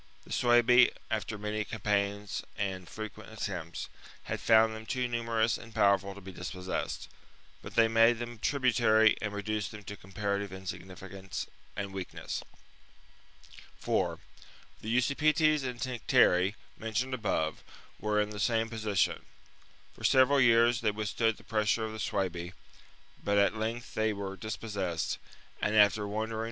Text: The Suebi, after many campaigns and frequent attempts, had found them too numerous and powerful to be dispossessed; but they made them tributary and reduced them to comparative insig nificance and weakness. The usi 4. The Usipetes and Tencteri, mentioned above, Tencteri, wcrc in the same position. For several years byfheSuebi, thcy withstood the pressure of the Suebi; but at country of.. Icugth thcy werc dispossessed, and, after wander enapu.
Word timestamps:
The 0.23 0.31
Suebi, 0.31 0.89
after 1.11 1.37
many 1.37 1.63
campaigns 1.63 2.41
and 2.57 2.89
frequent 2.89 3.31
attempts, 3.31 3.87
had 4.23 4.39
found 4.41 4.73
them 4.73 4.87
too 4.87 5.07
numerous 5.07 5.59
and 5.59 5.75
powerful 5.75 6.15
to 6.15 6.21
be 6.21 6.31
dispossessed; 6.31 7.07
but 7.61 7.75
they 7.75 7.87
made 7.87 8.17
them 8.17 8.39
tributary 8.39 9.15
and 9.21 9.31
reduced 9.31 9.69
them 9.69 9.83
to 9.83 9.95
comparative 9.95 10.49
insig 10.49 10.83
nificance 10.87 11.45
and 11.75 11.93
weakness. 11.93 12.41
The 12.41 13.59
usi 13.59 13.67
4. 13.77 14.19
The 14.81 14.89
Usipetes 14.97 15.63
and 15.63 15.79
Tencteri, 15.79 16.55
mentioned 16.79 17.13
above, 17.13 17.63
Tencteri, 18.01 18.01
wcrc 18.01 18.23
in 18.23 18.29
the 18.31 18.39
same 18.39 18.69
position. 18.71 19.25
For 19.93 20.03
several 20.03 20.41
years 20.41 20.81
byfheSuebi, 20.81 20.91
thcy 20.93 20.95
withstood 20.95 21.37
the 21.37 21.43
pressure 21.43 21.85
of 21.85 21.91
the 21.91 21.99
Suebi; 21.99 22.53
but 23.23 23.37
at 23.37 23.51
country 23.53 23.69
of.. 23.69 23.77
Icugth 23.77 23.83
thcy 23.83 24.13
werc 24.15 24.39
dispossessed, 24.39 25.19
and, 25.61 25.75
after 25.75 26.07
wander 26.07 26.37
enapu. 26.37 26.39